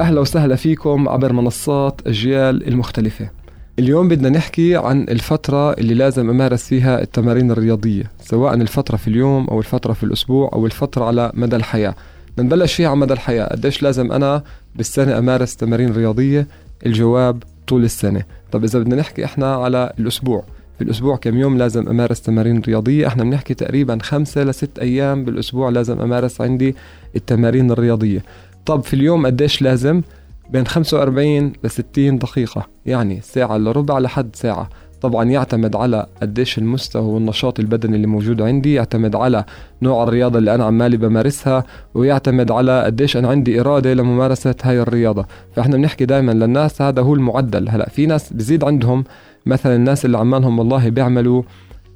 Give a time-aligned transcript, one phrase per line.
[0.00, 3.30] أهلا وسهلا فيكم عبر منصات أجيال المختلفة.
[3.78, 9.46] اليوم بدنا نحكي عن الفترة اللي لازم أمارس فيها التمارين الرياضية سواء الفترة في اليوم
[9.48, 11.94] أو الفترة في الأسبوع أو الفترة على مدى الحياة.
[12.38, 13.44] نبلش فيها على مدى الحياة.
[13.46, 14.42] قديش لازم أنا
[14.76, 16.46] بالسنة أمارس تمارين رياضية؟
[16.86, 18.22] الجواب طول السنة.
[18.52, 20.44] طب إذا بدنا نحكي إحنا على الأسبوع
[20.78, 25.68] في الأسبوع كم يوم لازم أمارس تمارين رياضية؟ إحنا بنحكي تقريبا خمسة لست أيام بالأسبوع
[25.68, 26.74] لازم أمارس عندي
[27.16, 28.22] التمارين الرياضية.
[28.66, 30.02] طب في اليوم قديش لازم؟
[30.50, 34.68] بين 45 ل 60 دقيقة يعني ساعة إلا ربع لحد ساعة.
[35.00, 39.44] طبعا يعتمد على قديش المستوى والنشاط البدني اللي موجود عندي يعتمد على
[39.82, 41.64] نوع الرياضة اللي أنا عمالي بمارسها
[41.94, 45.26] ويعتمد على قديش أنا عندي إرادة لممارسة هاي الرياضة.
[45.56, 47.68] فإحنا بنحكي دائما للناس هذا هو المعدل.
[47.68, 49.04] هلأ في ناس بزيد عندهم
[49.46, 51.42] مثلا الناس اللي عمالهم والله بيعملوا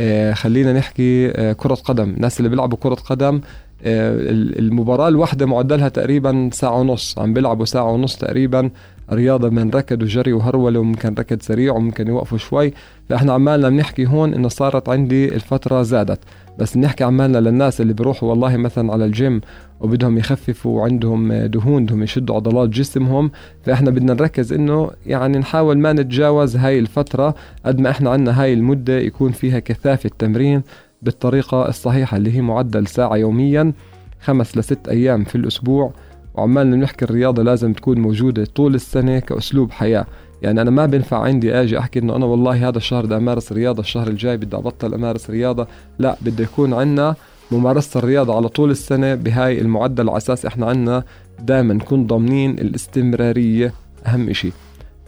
[0.00, 2.10] آه خلينا نحكي آه كرة قدم.
[2.10, 3.40] الناس اللي بيلعبوا كرة قدم
[3.84, 7.18] المباراة الواحدة معدلها تقريبا ساعة ونص.
[7.18, 8.70] عم بيلعبوا ساعة ونص تقريبا.
[9.12, 12.72] رياضة من ركض وجري وهرولة وممكن ركض سريع وممكن يوقفوا شوي.
[13.08, 16.18] فإحنا عمالنا بنحكي هون إنه صارت عندي الفترة زادت.
[16.58, 19.40] بس بنحكي عمالنا للناس اللي بيروحوا والله مثلا على الجيم
[19.80, 23.30] وبدهم يخففوا وعندهم دهون بدهم يشدوا عضلات جسمهم.
[23.62, 27.34] فإحنا بدنا نركز إنه يعني نحاول ما نتجاوز هاي الفترة
[27.66, 30.62] قد ما إحنا عندنا هاي المدة يكون فيها كثافة تمرين.
[31.02, 33.72] بالطريقة الصحيحة اللي هي معدل ساعة يوميا
[34.20, 35.92] خمس لست أيام في الأسبوع.
[36.34, 40.06] وعمالنا نحكي الرياضة لازم تكون موجودة طول السنة كأسلوب حياة.
[40.42, 43.80] يعني أنا ما بينفع عندي أجي أحكي إنه أنا والله هذا الشهر بدي أمارس رياضة
[43.80, 45.66] الشهر الجاي بدي أبطل أمارس رياضة.
[45.98, 47.14] لا بده يكون عنا
[47.50, 51.04] ممارسة الرياضة على طول السنة بهاي المعدل على أساس إحنا عنا
[51.40, 53.74] دائما نكون ضامنين الاستمرارية.
[54.06, 54.52] أهم إشي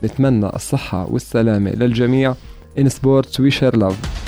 [0.04, 2.34] نتمنى الصحة والسلامة للجميع.
[2.78, 4.23] In sports we share love.